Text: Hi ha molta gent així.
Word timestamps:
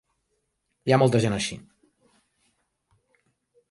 Hi 0.89 0.95
ha 0.95 0.99
molta 1.03 1.21
gent 1.27 1.37
així. 1.37 1.59